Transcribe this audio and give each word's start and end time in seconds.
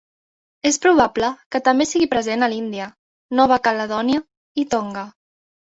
És 0.69 0.79
probable 0.85 1.29
que 1.55 1.61
també 1.67 1.87
sigui 1.91 2.09
present 2.15 2.47
a 2.47 2.51
l'Índia, 2.55 2.89
Nova 3.43 3.61
Caledònia 3.69 4.27
i 4.65 4.69
Tonga. 4.77 5.09